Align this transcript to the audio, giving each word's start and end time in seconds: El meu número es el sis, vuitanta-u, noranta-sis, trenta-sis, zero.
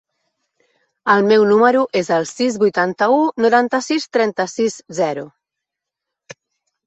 El 1.15 1.19
meu 1.31 1.43
número 1.49 1.81
es 1.99 2.07
el 2.15 2.23
sis, 2.29 2.55
vuitanta-u, 2.63 3.19
noranta-sis, 3.45 4.07
trenta-sis, 4.17 4.79
zero. 5.01 5.27